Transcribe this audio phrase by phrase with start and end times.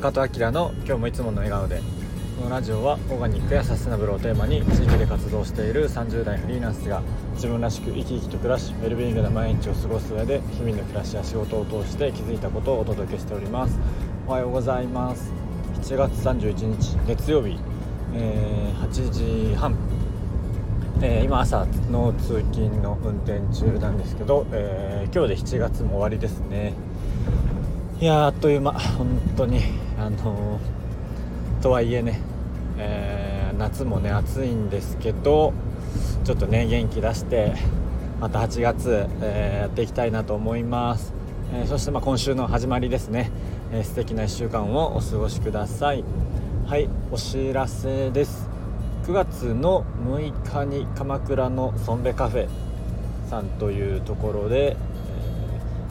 [0.00, 1.82] 中戸明の今日もいつもの笑顔で。
[2.38, 7.02] このラジオはオーガニックやサステナブルをテーマに地域で活動している30代フリーランスが
[7.34, 13.78] 自分らしく生き生きと暮らしウェルビーイングな毎日を過ごす上で日々の暮らしや仕事を通して気づいたことをお届けしております。
[14.26, 15.34] おはようございます。
[15.82, 17.58] 7月31日月曜日、
[18.14, 19.76] えー、8時半。
[21.02, 26.72] えー、今朝の通勤の運転中なんですけど、えー、今日で7月も終わりですね。
[28.00, 28.72] いやあっという間。
[28.72, 29.60] 本当に。
[29.98, 32.18] あのー、とはいえね、
[32.78, 35.52] え夏もね暑いんですけど
[36.24, 37.52] ちょっとね元気出して
[38.18, 41.12] また8月、えやっていきたいなと思います、
[41.52, 43.30] えそしてまあ今週の始まりですね、
[43.70, 46.02] え素敵な1週間をお過ごしください。
[46.66, 48.48] はいお知らせです。
[49.04, 52.48] 9月の6日に鎌倉のソンベカフェ
[53.28, 54.78] さんというところで、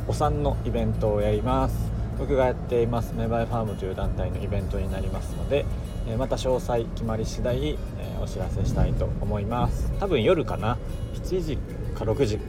[0.08, 1.89] お産のイベントをやります。
[2.20, 5.66] 僕がやっていますメバイファームという団体のイベントになりますので、
[6.06, 7.78] え、また詳細決まり次第、え、
[8.22, 9.92] お知らせしたいと思います。
[10.00, 10.78] 多分夜かな
[11.14, 11.58] 7時
[11.96, 12.40] か6時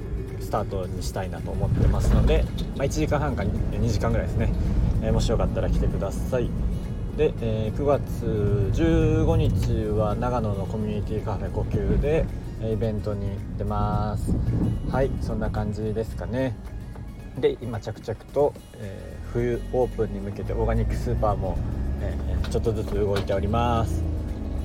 [0.40, 2.44] スタートにしたいなと思ってますので、
[2.76, 4.52] まあ、1時間半か2時間ぐらいですね、
[5.04, 6.50] えもしよかったら来てください。
[7.16, 8.02] で、え、9月
[8.74, 12.26] 15日は長野のコミュニティカフェ呼吸で
[12.72, 14.34] イベントに出ます。
[14.90, 16.56] はいそんな感じですかね。
[17.40, 21.58] で今着々と、えー、冬オープンに向けてオーガニックスーパーも、
[22.00, 24.02] えー、ちょっとずつ動いております。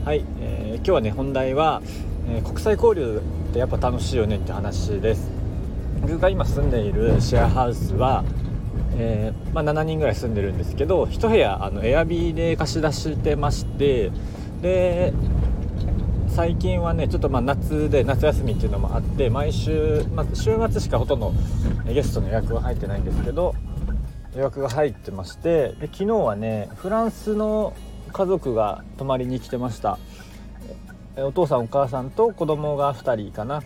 [0.04, 1.82] はい、えー、今日はね本題は、
[2.28, 5.32] え国際交流ってやっぱ楽しいよねって話です。
[6.02, 8.24] 僕が今住んでいるシェアハウスは
[8.98, 14.12] え、まあ、7人ぐらい住んでるんですけど1部屋あのエアビーで貸し出してまして
[14.62, 15.14] で
[16.36, 21.32] 最近はねちょっとまあ夏で夏休みっていうのもあって毎週、まあ、週末しかほとんど
[21.86, 23.56] ゲストの予約は入ってないんですけど
[24.36, 27.74] 予約が入ってましてで昨日はねフランスの
[28.12, 29.98] 家族が泊まりに来てました。
[31.18, 33.64] お父さんお母さんと子供が2人かな。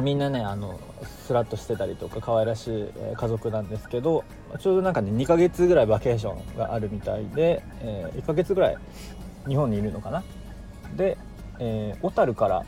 [0.00, 0.80] みんなねあの
[1.26, 4.24] スラッとしてたりとか可愛らしい家族なんですけど
[4.58, 8.78] ちょうどなんかね2ヶ月ぐらいバケーションがあるみたいで、えー、1ヶ月ぐらい
[9.46, 10.24] 日本にいるのかな。
[10.96, 11.16] で、
[11.60, 12.64] えー、小樽から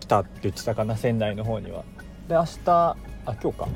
[0.00, 1.84] 来たって言ってたかな仙台の方には。
[2.28, 2.96] で明日あ
[3.26, 3.68] 今日か。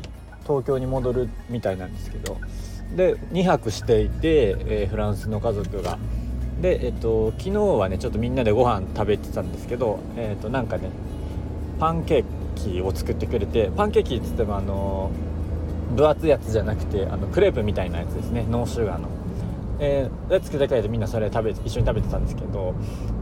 [0.45, 2.39] 東京に戻るみたいなんですけど。
[2.97, 5.99] で2泊していて、えー、フランスの家族が。
[6.61, 10.91] でえっ、と昨日はねちょっとみんなでご飯食べてたんですけどえっ、となんかね
[11.79, 12.25] パンケー
[12.57, 15.13] キを作ってくれてパンケーキっつってもあの
[15.95, 18.45] 分厚いやつじゃなくてあのクレープみたいなやつですね。
[18.51, 19.18] ノーシュガーの。
[19.81, 22.75] えー、で作ってくれてみんなそれ食べ一緒に食べてたんですけど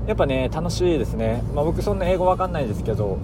[0.06, 3.18] やっぱね楽しいですね、まあ、僕そんな英語わかんないですけど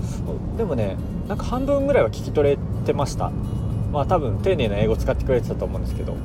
[0.56, 0.96] でもね
[1.28, 3.30] なんか半分ぐらいは聞き取れてました。
[3.92, 6.16] まあ多分丁寧な英語使ってくれてたと思うんですけど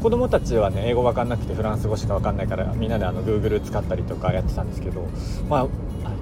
[0.00, 5.08] 子供たちはね英語わかんなくてフランス語しかわかんないからみんなであの Google 使ったりとかやってたんですけど
[5.48, 5.66] まあ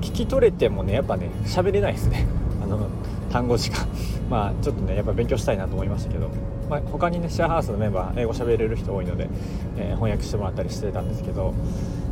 [0.00, 2.26] 聞き取れてもねやっぱね喋れないですね。
[2.62, 2.88] あの
[3.30, 3.86] 単語しか。
[4.30, 6.30] まあちょっとねやっぱ勉強したいなと思いましたけど、
[6.68, 9.28] まあ、他にねシェアハウスのメンバー英語喋れる人多いので、
[9.76, 11.54] えー、翻訳してもらったりしてたんですけど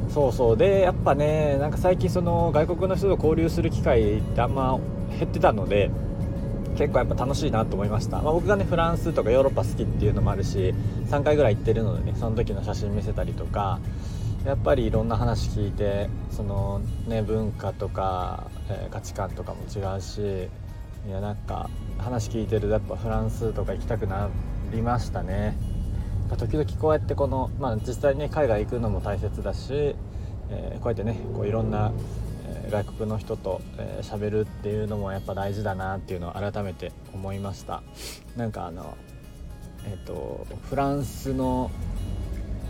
[0.09, 0.57] そうそう。
[0.57, 4.79] でやっぱねなんか最近その外国の人と交流する機会ってあんま
[5.19, 5.91] 減ってたので
[6.77, 10.75] 結構やっぱ楽しいなと思いました、まあ、僕がねフランスとかヨーロッパ好きっていうのもあるし
[11.09, 13.81] 3回ぐらい行ってるのでねその時の写真見せたりとか
[14.45, 20.49] やっぱりいろんな話聞いてそのね文化とか、えー、価値観とかも違うし
[21.07, 24.29] いやなんか話聞いてるとやっぱフランスとか行きたくな
[24.73, 25.57] りましたね。
[26.37, 29.95] 時々こうやってこの、まあ、実際ね海外行くのも大切だし、
[30.51, 31.93] えー、こうやってねこういろんな、
[32.71, 33.61] 外国の人と
[34.03, 37.85] 喋、えー、るっていうのもやっぱ大事だなっていうのを改めて思いました。
[38.37, 38.97] なんかあの
[39.89, 41.71] えっ、とフランスの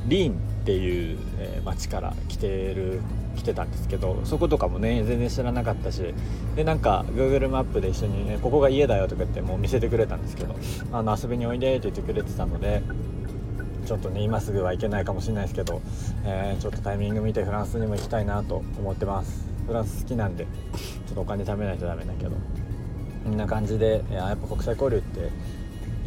[0.06, 3.00] リーンっていう、え町から来てる
[3.36, 6.12] 来てたんですけどそことかもね全然知らなかったし
[6.56, 10.56] でなんか Google マップで一緒に、ね「ここが家だよ」とか言ってもう見せてくれたんですけど
[10.90, 12.82] 「あの遊びにおいで」って言ってくれてたので
[13.86, 15.80] ちょっとね今すぐは行けないかもしれないですけど、
[16.24, 19.46] えー、ちょっとタイミング見てフランスにも行きたいなと思ってます。
[19.68, 20.46] フランス好きなんで
[21.06, 22.32] ちょっとお金貯めないとダメだけど。
[23.26, 25.30] こんな感じでやっぱ国際交流って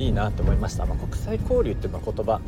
[0.02, 2.40] いいなと思いました、まあ、国際交流っていう言葉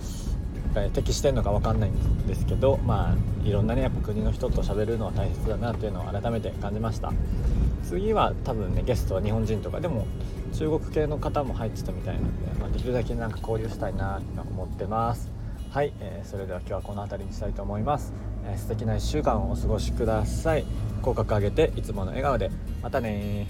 [0.93, 7.11] 適してるのか分かんないんですけどまあいろんなねやっぱ国の人と喋るのは大切だなっていうのを改めて感じました。
[7.83, 10.05] 次は多分ねゲストは日本人とかでも
[10.53, 15.29] 中国系の方も入ってたみたいなので、まあ、できるだけなんか交流したいなと思ってます。
[15.71, 18.11] はい、えー、それでは今日はこの辺りにしたいと思います、
[18.45, 20.65] えー、素敵な1週間をお過ごしください。
[21.01, 22.51] 口角上げていつもの笑顔で。
[22.81, 23.47] またね